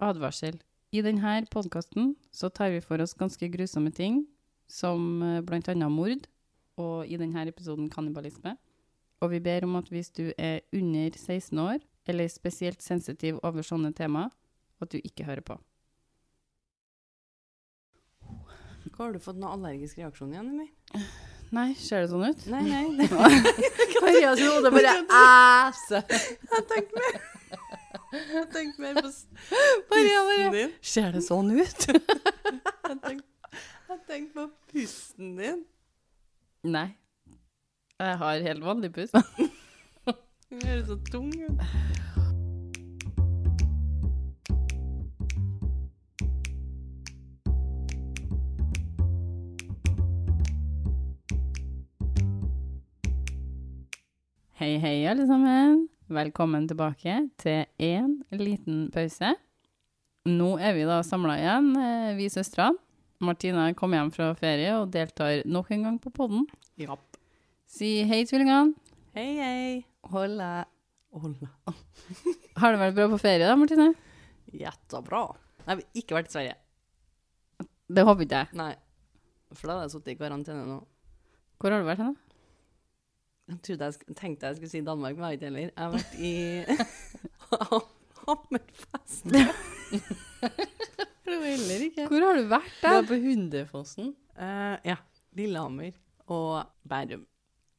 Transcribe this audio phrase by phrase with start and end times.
[0.00, 0.58] Advarsel.
[0.90, 4.24] I denne podkasten så tar vi for oss ganske grusomme ting,
[4.66, 5.42] som bl.a.
[5.46, 6.26] blant annet mord,
[6.80, 8.56] og i denne episoden kannibalisme.
[9.20, 11.78] Og vi ber om at hvis du er under 16 år,
[12.08, 14.30] eller spesielt sensitiv over sånne tema,
[14.80, 15.58] at du ikke hører på.
[18.90, 21.04] Hva Har du fått noen allergisk reaksjon igjen, Emil?
[21.54, 22.46] Nei, ser det sånn ut?
[22.50, 23.06] Nei, nei.
[24.00, 26.06] Det, Maria sin hode bare æser.
[26.08, 27.20] jeg tenkte mer
[28.12, 29.08] Jeg tenkte mer på
[29.90, 30.72] pusten din.
[30.82, 31.84] Ser det sånn ut?
[32.90, 35.60] Jeg tenkte, på pusten din.
[36.66, 36.88] Nei.
[38.00, 39.14] Jeg har helt vanlig pust.
[40.50, 41.62] Den høres så tung ut.
[54.58, 55.89] Hei, hei, alle sammen.
[56.10, 59.28] Velkommen tilbake til én liten pause.
[60.26, 62.74] Nå er vi da samla igjen, eh, vi søstrene.
[63.22, 66.48] Martina kom hjem fra ferie og deltar nok en gang på podden.
[66.82, 66.96] Ja.
[67.70, 68.74] Si hei, tvillingene.
[69.14, 69.84] Hei, hei.
[70.10, 70.64] Hola.
[71.14, 71.52] Hola.
[72.58, 73.92] Har det vært bra på ferie, da, Martine?
[74.50, 75.28] Jettebra.
[75.62, 76.56] Jeg har ikke vært i Sverige.
[77.86, 78.58] Det håper ikke jeg.
[78.58, 78.72] Nei.
[79.54, 80.80] For da hadde jeg sittet i karantene nå.
[81.62, 82.29] Hvor har du vært hen, da?
[83.50, 85.60] Jeg jeg tenkte jeg skulle si Danmark, men jeg har ikke heller.
[85.60, 86.32] Jeg har vært i
[88.26, 89.24] Hammerfest.
[91.30, 92.06] Heller ikke.
[92.10, 94.12] Hvor har du vært, Du er på Hundefossen.
[94.36, 94.96] Uh, ja.
[95.36, 95.94] Lillehammer
[96.30, 97.26] og Bærum.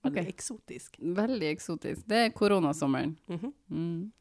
[0.01, 0.33] Veldig okay.
[0.33, 0.97] eksotisk.
[0.99, 2.01] Veldig eksotisk.
[2.09, 3.17] Det er koronasommeren.
[3.29, 3.53] Mhm.
[3.67, 4.11] Mm.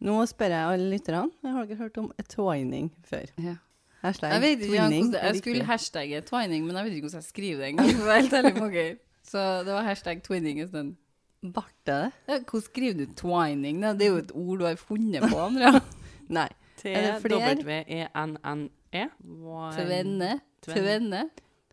[0.00, 1.30] Nå spør jeg alle lytterne.
[1.42, 3.26] Jeg har dere hørt om twining før?
[3.42, 3.56] Ja.
[4.02, 7.22] Hashtag Jeg vet ikke det, er Jeg skulle hashtagge twining, men jeg vet ikke hvordan
[7.22, 8.98] jeg skriver det engang.
[9.28, 10.94] Så det var hashtag twinning en stund.
[11.42, 12.12] Ble det?
[12.26, 12.38] det?
[12.48, 13.82] Hvordan skriver du twining?
[13.82, 13.92] da?
[13.94, 15.80] Det er jo et ord du har funnet på, Andrea.
[16.38, 16.48] Nei.
[16.84, 17.18] Er?
[17.20, 19.04] T-W-E-N-N-E.
[19.22, 20.40] Tvenne.
[20.64, 20.80] Tvenne.
[20.82, 21.22] Tvenne.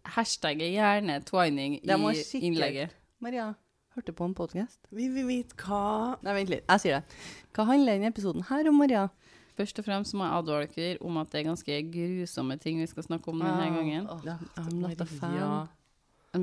[0.05, 2.93] Hashtagget gjerne twining Det i innlegget.
[3.19, 3.53] Maria,
[3.95, 4.79] hørte på en podkast?
[4.91, 6.65] Vi vil vite hva Nei, vent litt.
[6.69, 7.21] Jeg sier det.
[7.55, 9.07] Hva handler denne episoden her om, Maria?
[9.55, 12.87] Først og fremst må jeg advare dere om at det er ganske grusomme ting vi
[12.91, 14.07] skal snakke om denne gangen.
[14.11, 15.69] Åh, Ja, I'm not a fan.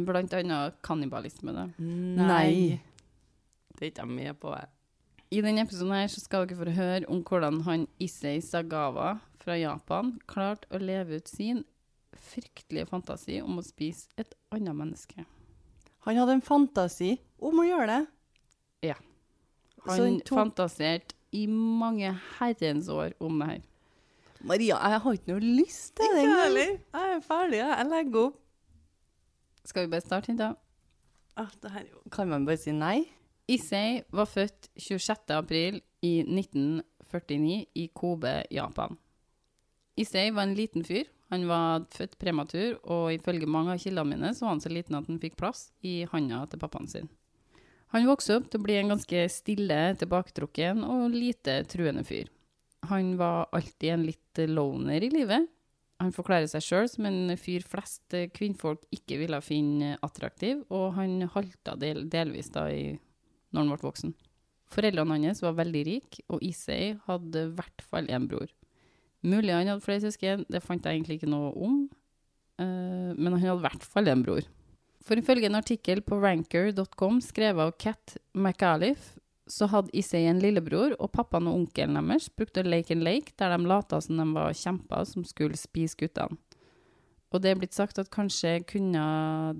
[0.07, 1.53] Blant annet kannibalisme.
[1.55, 1.67] da.
[1.79, 2.81] Nei.
[3.77, 4.55] Det er ikke jeg med på.
[4.57, 4.69] jeg.
[5.33, 9.55] I denne episoden her så skal dere få høre om hvordan han Issei Sagawa fra
[9.57, 11.65] Japan klarte å leve ut sin
[12.13, 15.25] fryktelige fantasi om å spise et annet menneske.
[16.05, 18.01] Han hadde en fantasi om å gjøre det.
[18.91, 18.99] Ja.
[19.87, 23.63] Han han tok- fantaserte i mange herrens år om det her.
[24.45, 26.71] Maria, jeg har ikke noe lyst til det Ikke heller.
[26.93, 27.59] Jeg er ferdig.
[27.63, 27.77] jeg.
[27.79, 28.39] Jeg legger opp.
[29.65, 30.53] Skal vi bare starte, da?
[31.39, 33.05] Ah, det her er jo Kan man bare si nei?
[33.50, 35.33] Issei var født 26.
[35.34, 38.97] april i 1949 i Kobe, Japan.
[39.99, 41.09] Issei var en liten fyr.
[41.33, 44.99] Han var født prematur, og ifølge mange av kildene mine så var han så liten
[44.99, 47.09] at han fikk plass i handa til pappaen sin.
[47.93, 52.31] Han vokste opp til å bli en ganske stille, tilbaketrukken og lite truende fyr.
[52.89, 55.49] Han var alltid en litt loner i livet.
[56.03, 61.29] Han forklarer seg sjøl som en fyr flest kvinnfolk ikke ville finne attraktiv, og han
[61.31, 62.97] halta del, delvis da i
[63.53, 64.15] når han ble voksen.
[64.73, 68.51] Foreldrene hans var veldig rike, og Issei hadde i hvert fall én bror.
[69.23, 71.79] Mulig han hadde flere søsken, det fant jeg egentlig ikke noe om,
[72.59, 74.49] eh, men han hadde i hvert fall en bror.
[75.03, 80.95] For ifølge en artikkel på ranker.com skrevet av Kat McAuliffe, så hadde Issei en lillebror,
[81.03, 84.55] og pappaen og onkelen deres brukte Lake and Lake, der de lata som de var
[84.55, 86.39] kjemper som skulle spise guttene.
[87.33, 89.03] Og det er blitt sagt at kanskje kunne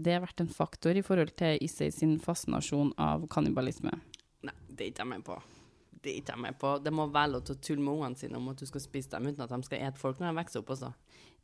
[0.04, 3.94] det vært en faktor i forhold til Issei sin fascinasjon av kannibalisme.
[4.44, 5.38] Nei, det er ikke jeg med på.
[6.03, 6.72] Det er ikke jeg med på.
[6.84, 9.14] Det må være lov til å tulle med ungene sine om at du skal spise
[9.14, 10.93] dem uten at de skal ete folk når de vokser opp også.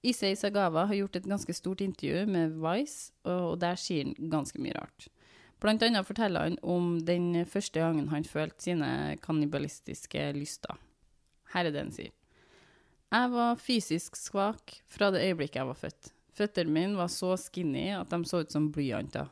[0.05, 4.60] Issei Sagawa har gjort et ganske stort intervju med Vice, og der sier han ganske
[4.62, 5.09] mye rart.
[5.58, 8.91] Blant annet forteller han om den første gangen han følte sine
[9.24, 10.78] kannibalistiske lyster.
[11.54, 12.14] Her er det han sier.
[13.08, 16.12] Jeg var fysisk svak fra det øyeblikket jeg var født.
[16.38, 19.31] Føttene mine var så skinny at de så ut som blyanter.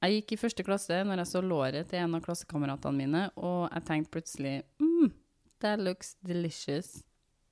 [0.00, 3.68] Jeg gikk i første klasse når jeg så låret til en av klassekameratene mine, og
[3.68, 5.12] jeg tenkte plutselig mm,
[5.60, 7.02] that looks delicious.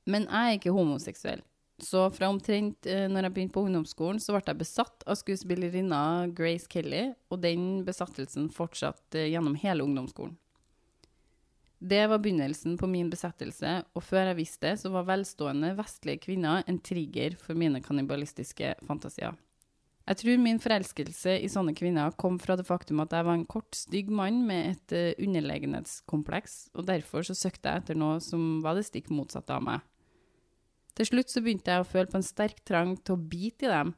[0.08, 1.44] Men jeg er ikke homoseksuell.
[1.78, 6.00] Så fra omtrent eh, når jeg begynte på ungdomsskolen, så ble jeg besatt av skuespillerinna
[6.34, 10.34] Grace Kelly, og den besattelsen fortsatte eh, gjennom hele ungdomsskolen.
[11.78, 16.24] Det var begynnelsen på min besettelse, og før jeg visste det, så var velstående vestlige
[16.24, 19.36] kvinner en trigger for mine kannibalistiske fantasier.
[20.08, 23.46] Jeg tror min forelskelse i sånne kvinner kom fra det faktum at jeg var en
[23.46, 28.58] kort, stygg mann med et eh, underlegenhetskompleks, og derfor så søkte jeg etter noe som
[28.64, 29.86] var det stikk motsatte av meg.
[30.98, 33.70] Til slutt så begynte jeg å føle på en sterk trang til å bite i
[33.70, 33.92] dem.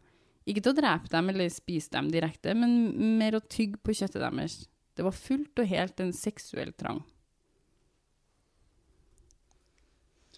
[0.48, 2.74] Ikke til å drepe dem eller spise dem direkte, men
[3.20, 4.58] mer å tygge på kjøttet deres.
[4.96, 7.00] Det var fullt og helt en seksuell trang.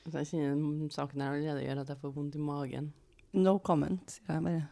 [0.02, 2.92] Altså, jeg kjenner saken her allerede gjør at jeg får vondt i magen.
[3.38, 4.62] No comment, sier jeg bare.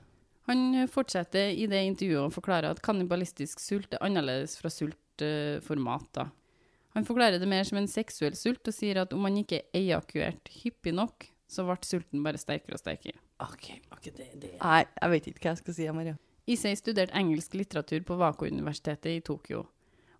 [0.50, 5.24] Han fortsetter i det intervjuet og forklarer at kannibalistisk sult er annerledes fra sult
[5.66, 6.06] for mat.
[6.16, 6.30] da.
[6.96, 9.78] Han forklarer det mer som en seksuell sult og sier at om man ikke er
[9.78, 13.18] ejakuert hyppig nok, så ble sulten bare sterkere og sterkere.
[13.42, 14.52] OK, ok, det, det.
[14.60, 16.16] Nei, jeg vet ikke hva jeg skal si, Maria.
[16.50, 19.64] Issei studerte engelsk litteratur på Wako-universitetet i Tokyo.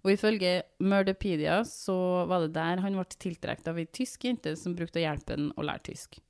[0.00, 1.94] Og ifølge Murderpedia så
[2.28, 5.50] var det der han ble tiltrukket av ei tysk jente som brukte å hjelpe ham
[5.60, 6.20] å lære tysk.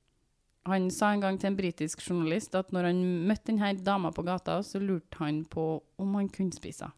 [0.69, 2.99] Han sa en gang til en britisk journalist at når han
[3.29, 5.65] møtte denne dama på gata, så lurte han på
[6.01, 6.97] om han kunne spise henne.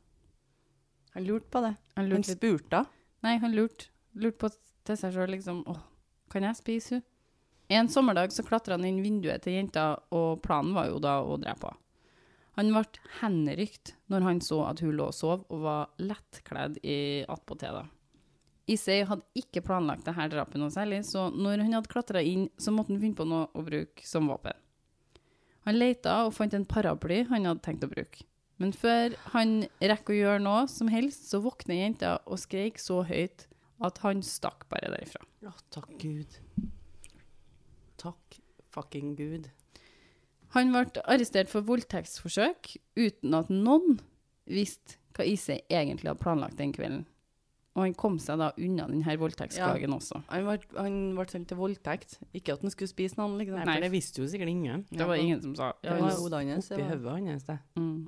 [1.14, 1.76] Han lurte på det.
[1.96, 3.02] Han Han spurte henne.
[3.24, 3.88] Nei, han lurte,
[4.20, 4.50] lurt på
[4.84, 5.78] til seg sjøl, liksom Å,
[6.34, 7.08] kan jeg spise henne?
[7.74, 11.40] En sommerdag så klatra han inn vinduet til jenta, og planen var jo da å
[11.42, 11.80] drepe henne.
[12.54, 12.84] Han ble
[13.18, 17.80] henrykt når han så at hun lå og sov og var lettkledd i attpåtil.
[18.70, 22.72] Issei hadde ikke planlagt dette drapet noe særlig, så når han hadde klatra inn, så
[22.72, 24.54] måtte han finne på noe å bruke som våpen.
[25.66, 28.28] Han leita og fant en paraply han hadde tenkt å bruke.
[28.62, 33.02] Men før han rekker å gjøre noe som helst, så våkner jenta og skreik så
[33.08, 33.48] høyt
[33.84, 35.26] at han stakk bare derifra.
[35.50, 36.38] Å, takk Gud.
[38.04, 38.40] Takk
[38.74, 39.50] fucking Gud.
[40.54, 44.00] Han ble arrestert for voldtektsforsøk uten at noen
[44.50, 47.04] visste hva Ise egentlig hadde planlagt den kvelden.
[47.74, 50.20] Og han kom seg da unna denne voldtektsklagen også.
[50.30, 52.20] Han ble, han ble sendt til voldtekt.
[52.38, 53.58] Ikke at han skulle spise noen, liksom.
[53.58, 54.84] Nei, for det visste jo sikkert ingen.
[54.94, 56.18] Det var ingen som sa Det var ja.
[56.20, 56.68] hodet hans.
[56.70, 57.58] det Oppi var- hodet hans, det.
[57.80, 58.04] Mm.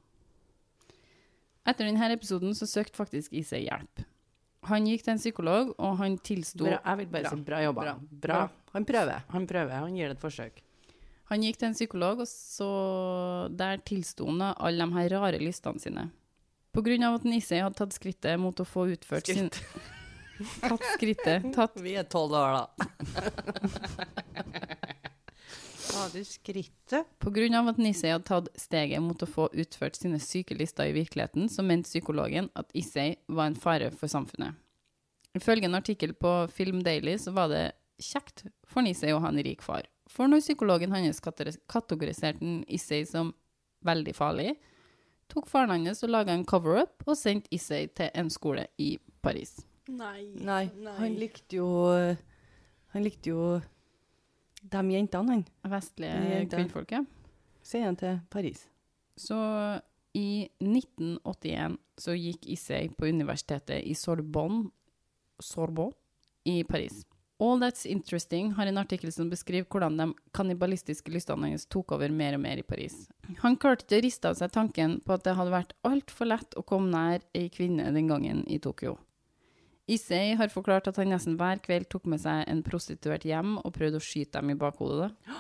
[1.66, 4.04] Etter denne episoden så søkte faktisk Ise hjelp.
[4.70, 7.32] Han gikk til en psykolog, og han tilsto Bra, jeg vil bare Bra.
[7.36, 7.82] si bra jobba.
[7.86, 7.96] Bra.
[8.26, 8.40] Bra.
[8.74, 9.26] Han prøver.
[9.34, 10.62] Han prøver, han gir det et forsøk.
[11.32, 12.70] Han gikk til en psykolog, og så
[13.58, 16.08] der tilsto han alle de her rare lystene sine.
[16.76, 19.48] På grunn av at Nissei hadde tatt skrittet mot å få utført sin
[20.60, 21.46] Tatt skrittet.
[21.56, 22.66] Tatt Vi er tolv år, da.
[25.96, 27.08] Ta du skrittet?
[27.56, 31.48] Av at Nisei hadde tatt steget mot å få utført sine syke lister i virkeligheten,
[31.48, 34.58] så mente psykologen at Issei var en fare for samfunnet.
[35.40, 37.64] Ifølge en artikkel på Film Daily så var det
[38.04, 39.88] kjekt for Nisei å ha en rik far.
[40.12, 43.32] For når psykologen hans kategoriserte Issei som
[43.88, 44.58] veldig farlig,
[45.32, 49.62] tok faren hans og laga en cover-up og sendte Issei til en skole i Paris.
[49.88, 50.28] Nei.
[50.44, 50.66] Nei,
[50.98, 51.70] han likte jo
[52.96, 53.40] Han likte jo
[54.72, 55.44] de jentene, han.
[55.76, 57.12] Vestlige kvinnfolket.
[57.66, 58.66] Sier han til Paris.
[59.18, 59.38] Så
[60.16, 64.70] i 1981 så gikk Issei på universitetet i Sorbonne,
[65.40, 65.96] Sorbonne
[66.46, 67.04] i Paris.
[67.40, 72.14] All That's Interesting har en artikkel som beskriver hvordan de kannibalistiske lystene hans tok over
[72.16, 73.10] mer og mer i Paris.
[73.42, 76.56] Han klarte ikke å riste av seg tanken på at det hadde vært altfor lett
[76.56, 78.96] å komme nær ei kvinne den gangen i Tokyo.
[79.88, 83.74] Issei har forklart at han nesten hver kveld tok med seg en prostituert hjem og
[83.76, 85.12] prøvde å skyte dem i bakhodet.
[85.28, 85.36] da.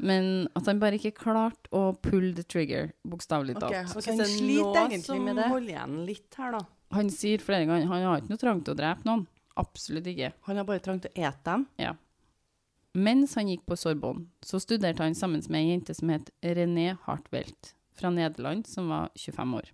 [0.00, 3.68] Men at han bare ikke klarte å pull the trigger, bokstavelig talt.
[3.68, 5.48] Ok, Ok, han så er sliter egentlig med det.
[5.52, 6.62] holder igjen litt her, da.
[6.96, 9.26] Han sier flere ganger han har ikke noe trang til å drepe noen.
[9.60, 10.32] Absolutt ikke.
[10.48, 11.66] Han har bare trang til å ete dem.
[11.78, 11.92] Ja.
[12.96, 16.96] Mens han gikk på Sorbonne, så studerte han sammen med ei jente som het René
[17.04, 19.68] Hartwelt fra Nederland, som var 25 år.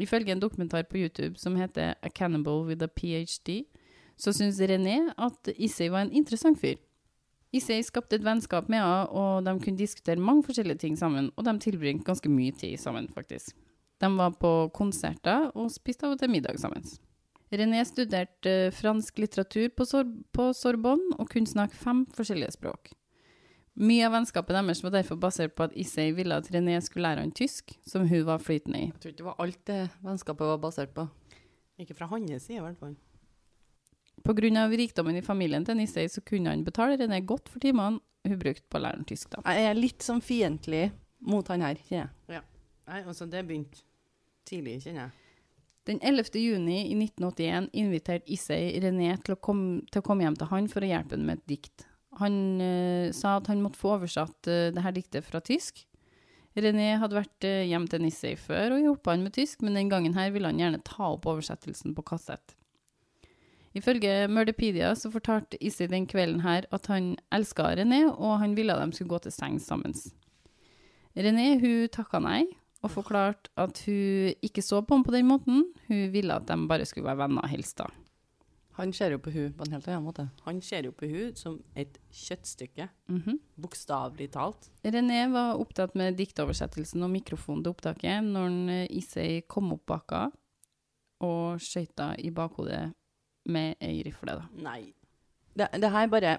[0.00, 3.64] Ifølge en dokumentar på YouTube som heter A Cannibal with a PhD,
[4.16, 6.78] så syns René at Issei var en interessant fyr.
[7.52, 11.44] Issei skapte et vennskap med henne, og de kunne diskutere mange forskjellige ting sammen, og
[11.44, 13.56] de tilbringte ganske mye tid sammen, faktisk.
[14.00, 16.86] De var på konserter og spiste av og til middag sammen.
[17.50, 22.92] René studerte eh, fransk litteratur på, Sor på Sorbonne og kunne snakke fem forskjellige språk.
[23.80, 27.22] Mye av vennskapet deres var derfor basert på at Issei ville at René skulle lære
[27.24, 28.88] han tysk, som hun var flytende i.
[28.90, 31.06] Jeg tror ikke det var alt det vennskapet var basert på.
[31.80, 32.98] Ikke fra hans side, i hvert fall.
[34.20, 38.38] Av rikdommen i familien til Issei, så kunne han betale René godt for timene hun
[38.38, 39.30] brukte på å lære han tysk.
[39.32, 39.40] da.
[39.48, 40.90] Jeg er litt sånn fiendtlig
[41.24, 42.44] mot han her, kjenner jeg.
[42.90, 43.80] Nei, altså, det begynte
[44.44, 45.16] tidlig, kjenner jeg.
[45.88, 46.36] Den 11.
[46.36, 50.68] juni i 1981 inviterte Issei René til å, komme, til å komme hjem til han
[50.68, 51.86] for å hjelpe ham med et dikt.
[52.18, 55.84] Han eh, sa at han måtte få oversatt uh, det diktet fra tysk.
[56.58, 59.92] René hadde vært uh, hjem til Nissei før og hjulpet han med tysk, men den
[59.92, 62.56] gangen her ville han gjerne ta opp oversettelsen på kassett.
[63.78, 68.74] Ifølge Murderpedia så fortalte Issei den kvelden her at han elska René, og han ville
[68.74, 69.94] at de skulle gå til sengs sammen.
[71.14, 72.42] René hun takka nei,
[72.82, 75.66] og forklarte at hun ikke så på ham på den måten.
[75.86, 77.90] Hun ville at de bare skulle være venner helst da.
[78.80, 80.24] Han ser jo på hun på en helt annen måte.
[80.46, 83.38] Han ser jo på hun som et kjøttstykke, Mhm.
[83.60, 84.70] bokstavelig talt.
[84.84, 89.84] René var opptatt med diktoversettelsen og mikrofonen til opptaket når han, eh, Issei kom opp
[89.86, 90.30] baka
[91.20, 92.94] og skøyta i bakhodet
[93.46, 94.38] med ei rifle.
[94.40, 94.48] Da.
[94.56, 94.92] Nei.
[95.54, 96.38] Det, det her bare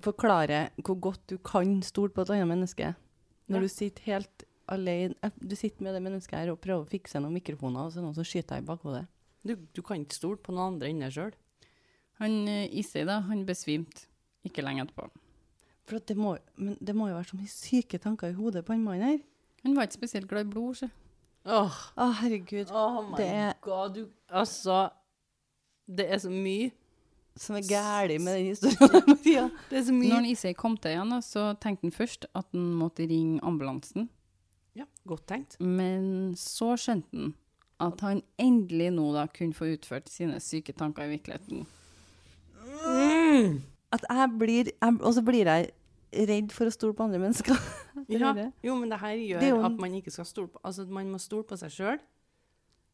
[0.00, 2.94] forklarer hvor godt du kan stole på et annet menneske.
[3.48, 3.60] Når Ja.
[3.60, 7.20] du sitter helt alene eh, Du sitter med det mennesket her og prøver å fikse
[7.20, 9.06] noen mikrofoner, og så er det noen som skyter deg i bakhodet.
[9.44, 11.32] Du, du kan ikke stole på noen andre enn deg sjøl.
[12.22, 14.06] Han eh, Issei da, han besvimte
[14.46, 15.08] ikke lenge etterpå.
[15.86, 18.72] For det, må, men det må jo være så mye syke tanker i hodet på
[18.76, 19.18] han mannen her.
[19.66, 20.76] Han var ikke spesielt glad i blod.
[20.78, 20.88] Så.
[21.46, 22.70] Åh, oh, herregud.
[22.70, 24.88] oh my Det er- god, du Altså,
[25.90, 26.70] det er så mye.
[27.36, 29.18] Som er galt med den historien.
[29.36, 30.14] ja, Det er så Når mye.
[30.14, 34.08] han Issei kom til igjen, så tenkte han først at han måtte ringe ambulansen.
[34.76, 35.56] Ja, godt tenkt.
[35.60, 37.34] Men så skjønte han
[37.82, 41.64] at han endelig nå da kunne få utført sine syke tanker i virkeligheten.
[43.92, 45.70] At jeg blir Og så blir jeg
[46.28, 47.56] redd for å stole på andre mennesker.
[48.08, 48.32] Ja,
[48.64, 50.86] jo, men det her gjør Det jo en- at man ikke skal stole på Altså,
[50.88, 52.00] man må stole på seg sjøl.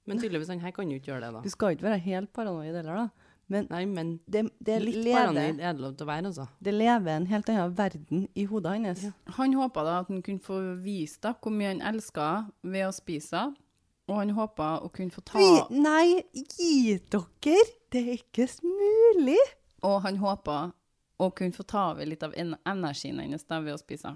[0.07, 1.41] Men tydeligvis, han her kan jo ikke gjøre det, da.
[1.45, 3.29] Du skal ikke være helt paranoid heller, da.
[3.49, 6.47] Men Nei, men det, det, litt lever, paranoid er det lov til å være, altså.
[6.65, 9.05] det lever en helt annen verden i hodet hans.
[9.07, 9.13] Ja.
[9.39, 12.27] Han håpa da at han kunne få vise da hvor mye han elska
[12.63, 13.57] ved å spise henne,
[14.09, 17.57] og han håpa å kunne få ta Vi, nei, gi dere!
[17.93, 19.41] Det er ikke mulig!
[19.87, 20.59] Og han håpa
[21.19, 24.15] å kunne få ta over litt av energien hennes da ved å spise.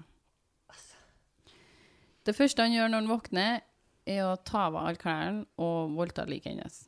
[2.23, 3.61] Det første han gjør når han våkner,
[4.07, 6.83] er å ta av alle klærne og voldta liket hennes.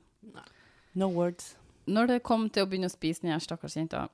[0.96, 1.54] No words.
[1.88, 4.08] Når det kom til å begynne å spise den stakkars jenta,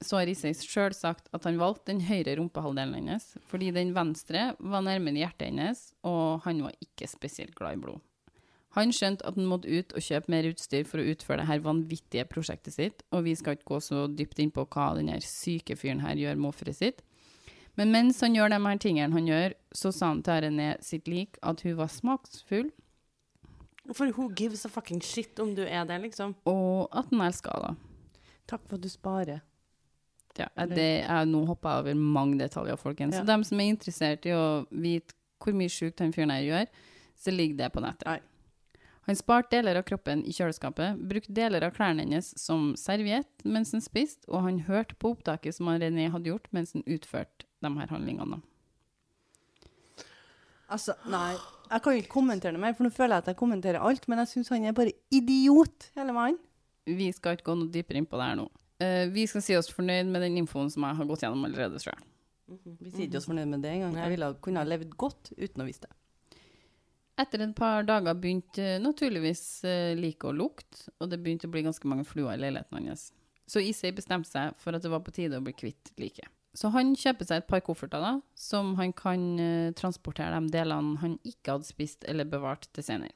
[0.00, 4.52] så har Issei sjøl sagt at han valgte den høyre rumpehalvdelen hennes, fordi den venstre
[4.58, 8.07] var nærmere hjertet hennes, og han var ikke spesielt glad i blod.
[8.78, 11.62] Han skjønte at han måtte ut og kjøpe mer utstyr for å utføre det her
[11.64, 15.76] vanvittige prosjektet sitt, og vi skal ikke gå så dypt inn på hva denne syke
[15.78, 17.02] fyren her gjør med offeret sitt.
[17.78, 21.10] Men mens han gjør de her tingene han gjør, så sa han til René sitt
[21.10, 22.70] lik at hun var smaksfull,
[23.94, 26.34] For who gives a fucking shit om du er det, liksom?
[26.44, 27.76] og at han elska henne.
[28.48, 29.40] Takk for at du sparer.
[30.38, 33.16] Ja, det er nå hopper jeg over mange detaljer, folkens.
[33.16, 33.22] Ja.
[33.22, 36.68] Så dem som er interessert i å vite hvor mye sjukt han fyren her gjør,
[37.18, 38.06] så ligger det på nettet.
[38.06, 38.20] Nei.
[39.08, 43.72] Han sparte deler av kroppen i kjøleskapet, brukte deler av klærne hennes som serviett mens
[43.72, 47.70] han spiste, og han hørte på opptaket som René hadde gjort mens han utførte de
[47.78, 48.42] her handlingene.
[50.68, 51.38] Altså, nei.
[51.68, 54.04] Jeg kan jo ikke kommentere det mer, for nå føler jeg at jeg kommenterer alt,
[54.12, 56.36] men jeg syns han er bare idiot, hele mannen.
[56.88, 58.46] Vi skal ikke gå noe dypere inn på det her nå.
[58.80, 61.80] Uh, vi skal si oss fornøyd med den infoen som jeg har gått gjennom allerede,
[61.80, 62.04] tror jeg.
[62.78, 63.96] Vi sier ikke oss fornøyd med det engang.
[64.04, 65.97] Jeg ville kunne ha levd godt uten å vite det.
[67.18, 71.54] Etter et par dager begynte eh, naturligvis like liket å lukte, og det begynte å
[71.54, 73.08] bli ganske mange fluer i leiligheten hans.
[73.48, 76.28] Så Issei bestemte seg for at det var på tide å bli kvitt liket.
[76.58, 80.98] Så han kjøper seg et par kofferter da, som han kan eh, transportere de delene
[81.02, 83.14] han ikke hadde spist eller bevart til senere.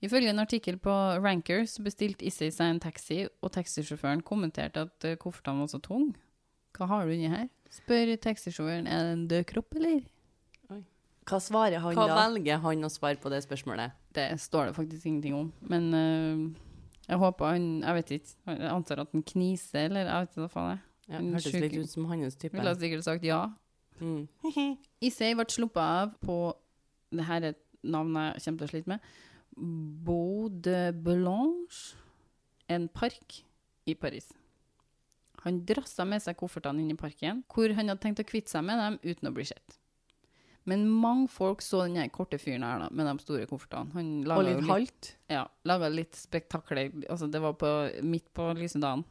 [0.00, 5.08] Ifølge en artikkel på Ranker så bestilte Issei seg en taxi, og taxisjåføren kommenterte at
[5.08, 6.16] eh, koffertene var så tunge.
[6.78, 7.50] Hva har du inni her?
[7.70, 10.00] Spør taxisjåføren er det en død kropp, eller?
[11.28, 12.16] Hva svarer han Hva da?
[12.24, 13.96] velger han å svare på det spørsmålet?
[14.16, 15.50] Det står det faktisk ingenting om.
[15.70, 16.70] Men uh,
[17.06, 18.36] jeg håper han Jeg vet ikke.
[18.46, 20.86] Jeg antar at han kniser, eller jeg vet ikke hva faen det er.
[21.10, 22.54] Ja, En hørtes litt ut som hans type.
[22.56, 23.40] Ville sikkert sagt ja.
[24.00, 24.28] Mm.
[25.06, 26.36] Issei ble sluppet av på
[27.10, 29.08] Det her er et navn jeg kommer til å slite med.
[30.06, 31.98] Beau de Blanche,
[32.70, 33.40] en park
[33.90, 34.30] i Paris.
[35.42, 38.64] Han drassa med seg koffertene inn i parken, hvor han hadde tenkt å kvitte seg
[38.68, 39.79] med dem uten å bli sett.
[40.70, 43.90] Men mange folk så den korte fyren her da, med de store koffertene.
[43.96, 45.10] Han Og litt litt halvt?
[45.32, 46.92] ja, laga litt spektakler.
[47.10, 47.72] Altså, det var på,
[48.06, 49.02] midt på lyse dagen.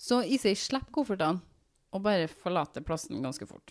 [0.00, 1.40] Så Issei slipper koffertene
[1.94, 3.70] og bare forlater plassen ganske fort.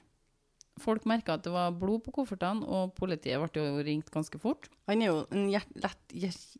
[0.81, 4.69] Folk merka at det var blod på koffertene, og politiet ble jo ringt ganske fort.
[4.89, 6.15] Han er jo en lett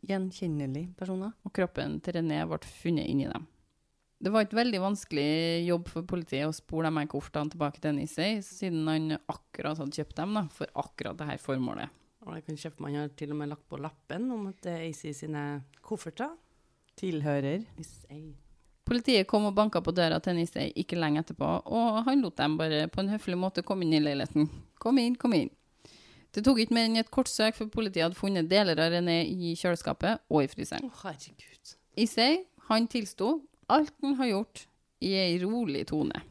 [0.06, 1.24] gjenkjennelig person.
[1.24, 1.32] da.
[1.42, 3.48] Og kroppen til René ble funnet inni dem.
[4.22, 7.96] Det var et veldig vanskelig jobb for politiet å spore de her koffertene tilbake til
[7.96, 11.92] Nisei, siden han akkurat hadde kjøpt dem da, for akkurat dette formålet.
[12.24, 14.72] Og jeg kan kjøpe Man har til og med lagt på lappen om at det
[14.72, 15.42] er AC sine
[15.84, 16.32] kofferter.
[16.96, 17.66] Tilhører.
[17.76, 17.98] Hvis
[18.84, 22.56] Politiet kom og banka på døra til Nisei ikke lenge etterpå, og han lot dem
[22.60, 24.48] bare på en høflig måte komme inn i leiligheten.
[24.80, 25.50] Kom inn, kom inn.
[26.34, 29.22] Det tok ikke mer enn et kort søk før politiet hadde funnet deler av René
[29.30, 30.90] i kjøleskapet og i fryseren.
[30.90, 31.74] Å, herregud.
[32.04, 33.36] Issei, han tilsto
[33.74, 34.66] alt han har gjort,
[35.04, 36.22] i ei rolig tone.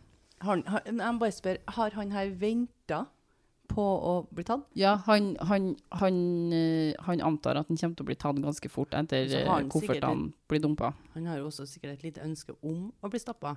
[0.44, 3.04] Han, han- jeg bare spør, har han her venta
[3.74, 4.66] på å bli tatt?
[4.78, 5.70] Ja, han, han,
[6.02, 6.18] han,
[6.54, 10.34] eh, han antar at han kommer til å bli tatt ganske fort etter eh, koffertene
[10.52, 10.92] blir dumpa.
[11.16, 13.56] Han har jo også sikkert et lite ønske om å bli stappa.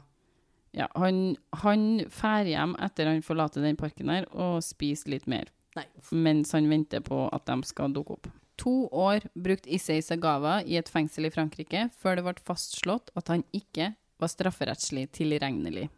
[0.76, 5.50] Ja, han, han fær hjem etter han forlater den parken her og spiser litt mer,
[5.76, 5.86] Nei.
[6.12, 8.28] mens han venter på at de skal dukke opp.
[8.62, 13.28] To år brukte Issei Sagawa i et fengsel i Frankrike før det ble fastslått at
[13.32, 15.90] han ikke var strafferettslig tilregnelig.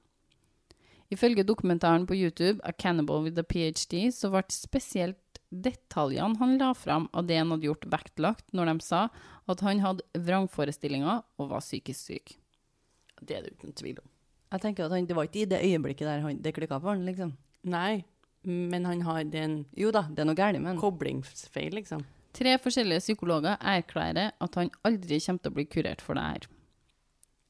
[1.14, 6.74] Ifølge dokumentaren på YouTube A Cannibal with a PhD så ble spesielt detaljene han la
[6.76, 9.06] fram av det han hadde gjort, vektlagt når de sa
[9.48, 12.34] at han hadde vrangforestillinger og var psykisk syk.
[13.22, 14.10] Det er det uten tvil om.
[14.52, 16.92] Jeg tenker at han, Det var ikke i det øyeblikket der han, det klikka for
[16.92, 17.32] han, liksom.
[17.68, 18.04] Nei,
[18.44, 20.80] men han har det er en Jo da, det er noe galt med han.
[20.80, 22.04] koblingsfeil, liksom.
[22.36, 26.48] Tre forskjellige psykologer erklærer at han aldri kommer til å bli kurert for det her.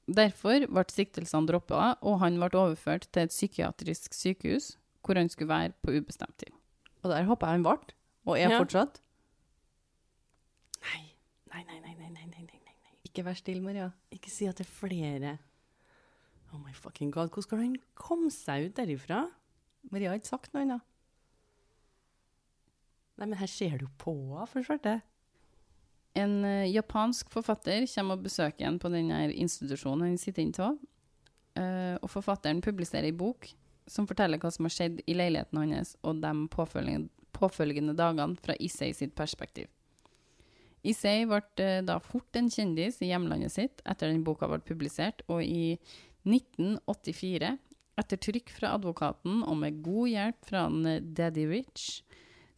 [0.09, 5.51] Derfor ble siktelsene droppa, og han ble overført til et psykiatrisk sykehus, hvor han skulle
[5.51, 6.55] være på ubestemt tid.
[7.03, 7.77] Og der håper jeg han ble,
[8.25, 8.61] og er ja.
[8.61, 9.03] fortsatt.
[10.87, 11.05] Nei.
[11.53, 12.97] Nei, nei, nei, nei, nei, nei, nei, nei.
[13.09, 13.91] Ikke vær stille, Maria.
[14.15, 15.37] Ikke si at det er flere.
[16.53, 19.27] Oh my fucking god, hvordan skal han komme seg ut derifra?
[19.93, 20.85] Maria har ikke sagt noe annet.
[23.19, 25.01] Nei, men her ser du på henne, for svarte.
[26.19, 30.79] En eh, japansk forfatter kommer og besøker henne på denne institusjonen han sitter inne til.
[31.59, 33.51] Eh, og forfatteren publiserer en bok
[33.89, 38.57] som forteller hva som har skjedd i leiligheten hans og de påfølgende, påfølgende dagene fra
[38.63, 39.69] Issei sitt perspektiv.
[40.87, 45.25] Issei ble eh, da fort en kjendis i hjemlandet sitt etter den boka ble publisert,
[45.27, 45.75] og i
[46.29, 47.57] 1984,
[47.99, 52.05] etter trykk fra advokaten og med god hjelp fra en Daddy Rich,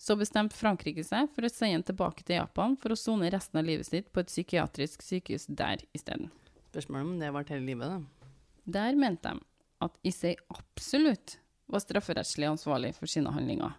[0.00, 3.60] så bestemte Frankrike seg for å sende ham tilbake til Japan for å sone resten
[3.60, 6.30] av livet sitt på et psykiatrisk sykehus der isteden.
[6.70, 8.30] Spørsmålet om det varte hele livet, da.
[8.64, 9.44] Der mente de
[9.84, 11.36] at Issei absolutt
[11.70, 13.76] var strafferettslig ansvarlig for sine handlinger.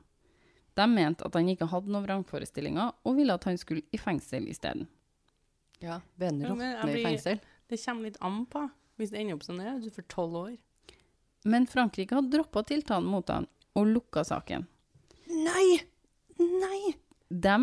[0.77, 4.45] De mente at han ikke hadde noen vrangforestillinger, og ville at han skulle i fengsel
[4.51, 4.85] isteden.
[5.81, 7.41] Ja, Venner råtner i fengsel.
[7.67, 8.67] Det kommer litt an på.
[9.01, 10.53] Hvis det ender opp sånn, er du for tolv år.
[11.49, 14.67] Men Frankrike hadde droppa tiltalen mot han og lukka saken.
[15.31, 15.81] Nei!
[16.41, 16.95] Nei!
[17.31, 17.57] De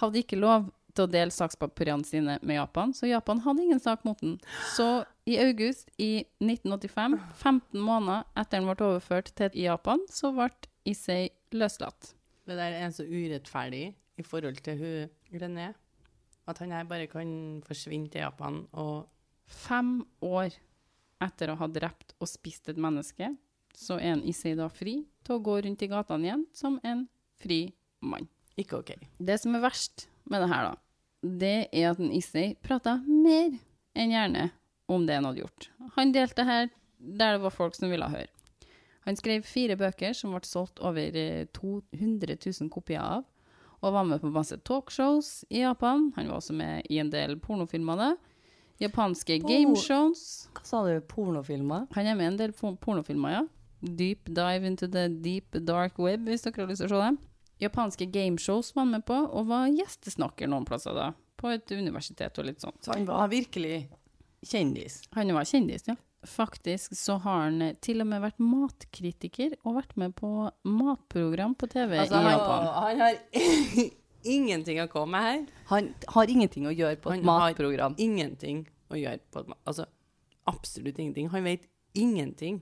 [0.00, 4.04] hadde ikke lov til å dele sakspapirene sine med Japan, så Japan hadde ingen sak
[4.08, 4.38] mot den.
[4.74, 10.50] Så i august i 1985, 15 måneder etter han ble overført til Japan, så ble
[10.86, 12.12] Issei løslatt.
[12.46, 15.72] Det der er så urettferdig i forhold til hun René.
[16.46, 17.28] At han her bare kan
[17.66, 19.08] forsvinne til Japan og
[19.46, 20.54] Fem år
[21.22, 23.28] etter å ha drept og spist et menneske,
[23.76, 27.04] så er en Issei da fri til å gå rundt i gatene igjen som en
[27.38, 27.60] fri
[28.00, 28.28] mann.
[28.56, 28.94] Ikke OK.
[29.18, 30.76] Det som er verst med det her, da,
[31.26, 33.56] det er at en Issei prata mer
[33.96, 34.50] enn gjerne
[34.92, 35.70] om det han hadde gjort.
[35.96, 38.30] Han delte her der det var folk som ville høre.
[39.06, 43.26] Han skrev fire bøker som ble solgt over eh, 200 000 kopier av,
[43.84, 46.08] og var med på masse talkshows i Japan.
[46.16, 48.00] Han var også med i en del pornofilmer.
[48.00, 48.08] da.
[48.80, 50.24] Japanske Por gameshows.
[50.56, 50.96] Hva sa du?
[51.06, 51.86] Pornofilmer?
[51.94, 53.44] Han er med i en del pornofilmer, ja.
[53.80, 57.18] Deep dive into the deep dark web, hvis dere har lyst til å se dem.
[57.62, 61.10] Japanske gameshows var han med på, og var gjestesnakker noen plasser da.
[61.40, 62.78] På et universitet og litt sånt.
[62.84, 63.86] Så han var virkelig
[64.46, 65.02] kjendis.
[65.16, 65.96] Han var kjendis, ja.
[66.26, 70.30] Faktisk så har han eh, til og med vært matkritiker og vært med på
[70.66, 72.66] matprogram på TV Altså, i Japan.
[72.74, 73.18] han har
[74.36, 75.44] ingenting å komme med her.
[75.70, 77.94] Han har ingenting å gjøre på et Han har.
[78.02, 79.62] Ingenting å gjøre på et matprogram.
[79.70, 79.86] Altså,
[80.50, 81.30] absolutt ingenting.
[81.30, 82.60] Han vet ingenting.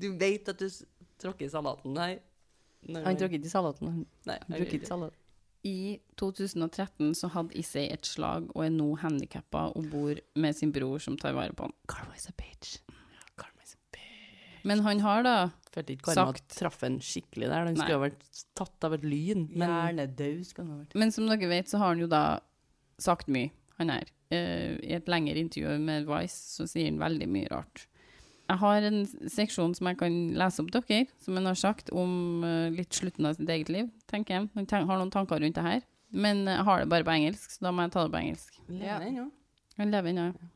[0.00, 0.68] Du vet at du
[1.22, 2.18] tråkker i salaten der.
[2.88, 4.00] Når Han tråkker ikke salaten.
[4.28, 5.20] Nei, han bruker ikke salat.
[5.64, 10.74] I 2013 så hadde Issei et slag og er nå handikappa og bor med sin
[10.74, 11.72] bror som tar vare på han.
[11.88, 12.82] Karma is a bitch.
[13.40, 14.60] Karma is a bitch.
[14.68, 15.36] Men han har da
[15.74, 16.52] Følte ikke Karma Sagt.
[16.58, 17.70] traff en skikkelig der.
[17.70, 19.48] Han skulle ha vært tatt av et lyn.
[19.56, 20.98] Men Hjernedød skal han ha vært.
[21.00, 22.24] Men som dere vet, så har han jo da
[23.02, 24.12] sagt mye, han her.
[24.32, 27.86] Uh, I et lengre intervju med Vice så sier han veldig mye rart.
[28.48, 32.44] Jeg har en seksjon som jeg kan lese opp dere, som han har sagt om
[32.44, 34.50] eh, litt slutten av sitt eget liv, tenker jeg.
[34.54, 35.80] Han ten har noen tanker rundt det her.
[36.12, 38.60] Men jeg har det bare på engelsk, så da må jeg ta det på engelsk.
[38.68, 38.98] lever Ja.
[39.00, 39.30] ennå.
[39.78, 40.26] Han lever ennå.
[40.28, 40.50] ja.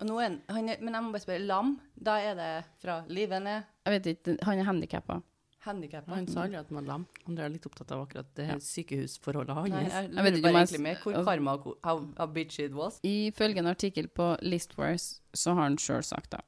[0.00, 3.00] Og nå er han, er, men jeg må bare spørre, lam, da er det fra
[3.08, 5.22] livet ned, Jeg vet ikke, han er handikappa.
[5.66, 6.14] handikappa?
[6.14, 7.06] Han sa aldri at han var lam.
[7.26, 8.54] Han er litt opptatt av akkurat det Ja.
[8.58, 9.92] sykehusforholdet Nei, hans.
[9.92, 12.98] jeg vet bare egentlig med hvor altså- karma, how, how bitch it was.
[13.02, 16.38] Ifølge en artikkel på Listwars så har han sjøl sagt da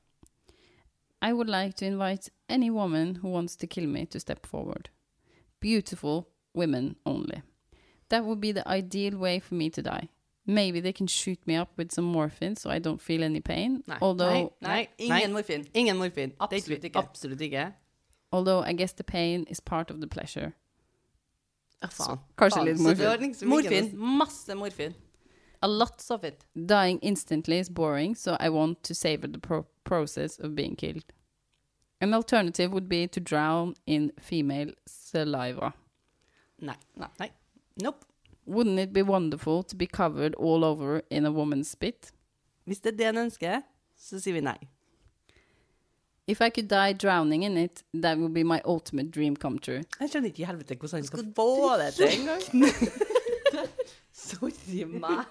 [1.22, 4.90] I would like to invite any woman who wants to kill me to step forward.
[5.60, 7.42] Beautiful women only.
[8.08, 10.08] That would be the ideal way for me to die.
[10.46, 13.84] Maybe they can shoot me up with some morphine so I don't feel any pain.
[13.86, 13.98] Nei.
[14.02, 14.88] Although Nei.
[14.88, 15.66] Nei, ingen morfin.
[15.72, 16.30] Ingen morfin.
[16.30, 16.98] Det Absolutt ikke.
[16.98, 17.72] Absolutt ikke.
[18.32, 20.52] Although I guess the pain is part of the pleasure.
[21.82, 22.18] Ja, faen.
[22.36, 23.28] Kanskje Faen, litt så det var morfin.
[23.28, 23.90] liksom Morfin.
[24.18, 24.94] Masse morfin.
[25.62, 26.44] A lot of it.
[26.56, 31.04] Dying instantly is boring, so I want to savor the pro process of being killed.
[32.00, 35.72] An alternative would be to drown in female saliva.
[36.60, 36.74] Nei.
[37.18, 37.30] Nei.
[37.80, 38.04] Nope.
[38.46, 42.12] Wouldn't it be wonderful to be covered all over in a woman's spit?
[42.66, 43.62] Hvis det er det en ønsker,
[43.98, 44.58] så sier vi nei.
[46.26, 49.82] If I could die drowning in it, that would be my ultimate dream come true.
[50.00, 52.42] Jeg skjønner ikke i helvete hvordan han skal få det til engang.
[54.12, 55.24] Sorry meg.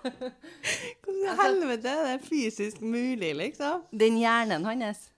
[1.06, 3.84] Hvordan i helvete er det fysisk mulig, liksom?
[3.94, 5.10] Den hjernen hans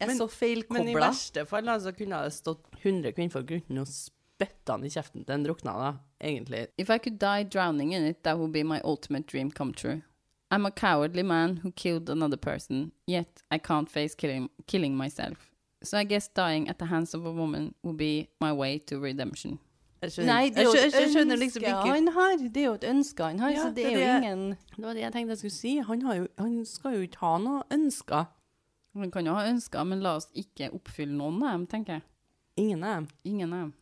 [0.00, 0.28] er Men- så
[0.70, 4.84] Men i verste fall altså, kunne det stått 100 kvinnfolk rundt den og spytta han
[4.84, 6.68] i kjeften til en drukna, da, egentlig.
[6.78, 10.02] If I could die drowning in it, that would be my ultimate dream come true.
[10.50, 15.50] I'm a cowardly man who killed another person, yet I can't face killing, killing myself.
[15.82, 18.98] So I guess dying at the hands of a woman would be my way to
[18.98, 19.58] redemption.
[20.00, 22.06] Jeg skjønner, Nei, det er jo jeg et skjønner, jeg skjønner liksom ønske ikke han
[22.14, 22.36] har.
[22.40, 24.44] Det er jo et ønske han har, Ja, så det det er jo ingen
[24.76, 25.72] Det var det jeg tenkte jeg skulle si.
[25.90, 28.30] Han, har jo, han skal jo ikke ha noe ønsker.
[28.96, 32.06] Han kan jo ha ønsker, men la oss ikke oppfylle noen av dem, tenker jeg.
[32.64, 33.10] Ingen av dem.
[33.28, 33.74] Ingen av dem.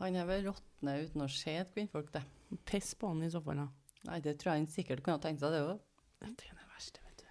[0.00, 2.22] Han er vel råtne uten å se et kvinnfolk, det.
[2.70, 3.68] Piss på han i så fall, da.
[4.08, 5.82] Nei, det tror jeg han sikkert kunne ha tenkt seg, det òg.
[6.22, 7.28] Det er det verste, vet du.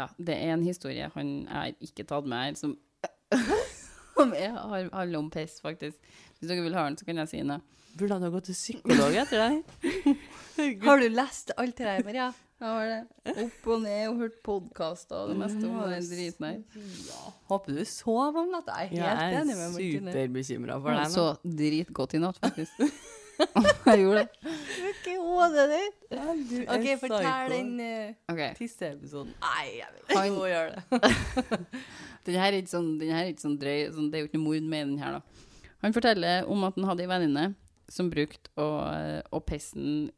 [0.00, 2.76] Ja, det er en historie han er ikke tatt med her, som
[4.16, 6.00] som er, har, handler om piss, faktisk.
[6.40, 7.60] Hvis dere vil høre den, så kan jeg si noe.
[7.96, 10.18] Burde han ha gått til psykolog etter deg?
[10.84, 12.26] Har du lest alt det der, Maria?
[12.56, 13.32] Jeg har det.
[13.44, 16.86] Opp og ned og hørt podkaster og det meste om den driten her.
[17.50, 18.78] Håper du sov om natta.
[18.86, 20.14] Jeg er Ja, helt jeg enig er med Martine.
[20.14, 22.80] superbekymra for deg så dritgodt i natt, faktisk.
[23.38, 24.54] jeg gjorde det.
[24.90, 25.98] Ikke hodet ditt.
[26.10, 28.50] du er OK, fortell den uh, okay.
[28.58, 29.32] tisseepisoden.
[29.42, 31.60] Nei, jeg vil Han- ikke gjøre det.
[32.26, 34.26] Den her er ikke sånn, den her er ikke sånn drøy, sånn, det er jo
[34.26, 35.44] ikke noe mord med den her, da.
[35.84, 37.44] Han forteller om at han hadde ei venninne
[37.86, 38.66] som brukte å,
[39.30, 40.08] å pisse den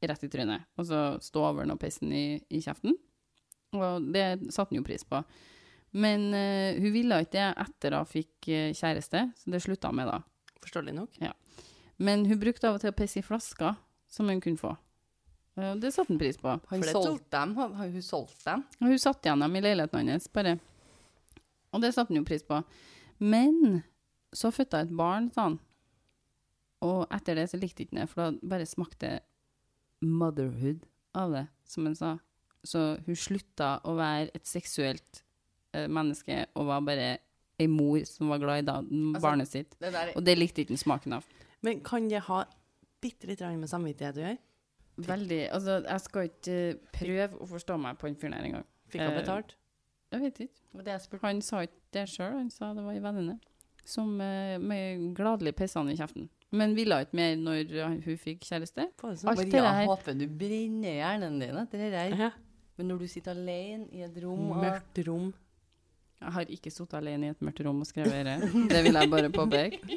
[0.00, 0.64] rett i trynet.
[0.80, 2.96] Og så stå over den og pisse den i, i kjeften.
[3.76, 5.20] Og det satte han jo pris på.
[5.98, 10.00] Men uh, hun ville ikke det etter hun fikk eh, kjæreste, så det slutta hun
[10.00, 10.18] med da.
[10.64, 11.20] Forståelig nok.
[11.98, 13.74] Men hun brukte av og til å pisse i flasker
[14.08, 14.74] som hun kunne få.
[15.58, 16.54] Eh, Og det satte han pris på.
[16.70, 17.54] Han solgte dem.
[17.58, 18.64] Har hun solgt dem?
[18.80, 20.58] Og hun satt igjen dem i leiligheten hans, bare.
[21.74, 22.60] Og det satte han jo pris på.
[23.18, 23.82] Men
[24.32, 25.58] så fødte hun et barn, sa han.
[26.86, 29.16] Og etter det så likte ikke det, for da bare smakte
[30.00, 30.84] motherhood
[31.18, 32.12] av det, som han sa.
[32.62, 35.22] Så hun slutta å være et seksuelt
[35.74, 37.08] eh, menneske og var bare
[37.58, 38.76] ei mor som var glad i da,
[39.18, 39.74] barnet sitt.
[39.82, 41.26] Det der Og det likte ikke han smaken av.
[41.66, 42.44] Men kan det ha
[43.02, 44.38] bitte litt med samvittighet å gjøre?
[44.98, 48.64] Veldig Altså, jeg skal ikke eh, prøve å forstå meg på den fyren her engang.
[48.90, 49.54] Fikk han Eh, betalt?
[50.10, 50.62] Jeg vet ikke.
[50.84, 51.20] det jeg.
[51.22, 53.38] Han sa ikke det sjøl, han sa det var ei venninne
[53.88, 56.28] som eh, med gladelig pissa han i kjeften.
[56.50, 57.72] Men ville ikke mer når
[58.04, 58.86] hun fikk kjæreste.
[59.00, 59.28] Sånn.
[59.32, 59.86] Alt det her.
[59.88, 62.14] håper du brenner hjernen din etter det der.
[62.16, 62.30] Ja.
[62.78, 65.32] Men når du sitter alene i et rom Mørkt rom.
[66.18, 68.36] Jeg har ikke sittet alene i et mørkt rom og skrevet det.
[68.72, 69.78] Det vil jeg bare påpeke.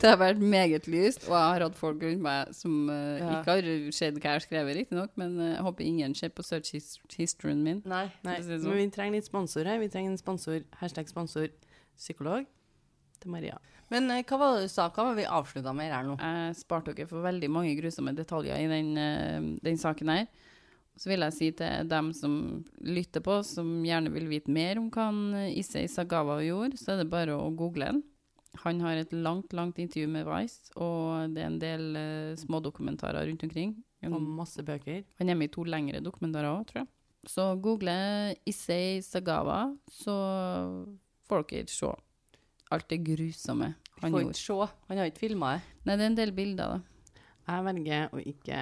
[0.00, 3.28] Det har vært meget lyst, og jeg har hatt folk rundt meg som uh, Ja.
[3.38, 6.44] ikke har sett hva jeg har skrevet, riktignok, men eh, jeg håper ingen ser på
[6.44, 7.80] search his historyen min.
[7.88, 8.02] Nei.
[8.26, 8.66] Nei, si sånn.
[8.68, 9.78] men vi trenger litt sponsor her.
[9.80, 11.48] Vi trenger en sponsor, hashtag sponsor
[11.96, 12.44] psykolog
[13.22, 13.56] til Maria.
[13.92, 14.90] Men uh, hva var det du sa?
[14.92, 16.18] Hva var vi avslutta med her nå?
[16.20, 20.26] Jeg sparte dere for veldig mange grusomme detaljer i den, den saken her.
[20.94, 22.34] Så vil jeg si til dem som
[22.86, 25.08] lytter på, som gjerne vil vite mer om hva
[25.40, 28.02] eh, Issei Sagawa gjorde, så er det bare å google den.
[28.62, 32.60] Han har et langt, langt intervju med Vice, og det er en del uh, små
[32.62, 33.74] dokumentarer rundt omkring.
[34.04, 35.00] Og masse bøker.
[35.18, 36.90] han er med i to lengre dokumentarer òg, tror jeg.
[37.26, 37.96] Så google
[38.46, 40.14] Issei Sagawa, så
[41.26, 41.90] får dere se
[42.74, 44.18] alt det grusomme han gjorde.
[44.18, 44.84] Vi Får ikke se.
[44.88, 45.62] Han har ikke filma det.
[45.84, 47.22] Nei, det er en del bilder, da.
[47.44, 48.60] Jeg velger å ikke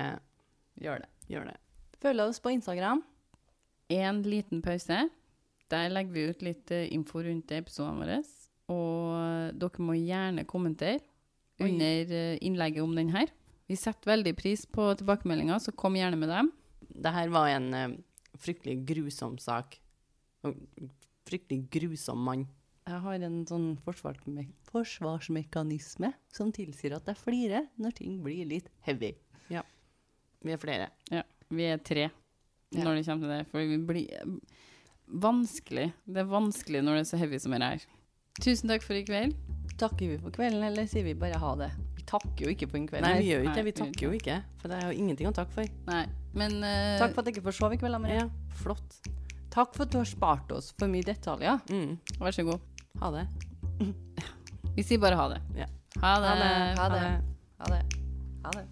[0.82, 1.10] gjøre det.
[1.30, 1.58] Gjør det.
[2.02, 3.02] Følg oss på Instagram.
[3.88, 5.08] en liten pause.
[5.70, 8.16] Der legger vi ut litt eh, info rundt episodene våre.
[8.72, 10.98] Og dere må gjerne kommentere
[11.60, 13.30] under eh, innlegget om den her.
[13.68, 16.50] Vi setter veldig pris på tilbakemeldinger, så kom gjerne med dem.
[16.92, 17.94] Dette var en uh,
[18.36, 19.78] fryktelig grusom sak.
[21.28, 22.48] Fryktelig grusom mann.
[22.88, 28.72] Jeg har en sånn forsvarsme forsvarsmekanisme som tilsier at jeg flirer når ting blir litt
[28.88, 29.12] heavy.
[29.52, 29.62] Ja.
[30.42, 30.90] Vi er flere.
[31.14, 32.08] Ja, vi er tre
[32.72, 32.84] Ja.
[32.86, 33.40] når det kommer til det.
[33.52, 34.38] For vi blir
[35.12, 35.90] vanskelig.
[36.08, 37.82] Det er vanskelig når det er så heavy som det er.
[38.40, 39.34] Tusen takk for i kveld.
[39.80, 41.70] Takker vi for kvelden, eller sier vi bare ha det?
[41.98, 43.04] Vi takker jo ikke på en kveld.
[43.04, 43.64] Nei, vi gjør ikke det.
[43.68, 44.38] Vi takker jo ikke.
[44.62, 45.68] For det er jo ingenting å takke for.
[45.90, 48.24] Nei, men Uh, Takk for at dere får sove i kveld, Maria.
[48.24, 49.00] Ja, flott.
[49.52, 51.60] Takk for at du har spart oss for mye detaljer.
[51.68, 51.98] Mm.
[52.20, 52.60] vær så god.
[53.02, 53.26] Ha det.
[54.76, 55.40] Vi sier bare ha det.
[55.60, 55.66] Ja.
[56.00, 56.28] Ha det.
[56.32, 56.78] Ha det.
[56.78, 57.02] Ha det.
[57.58, 57.82] Ha det.
[58.46, 58.64] Ha det.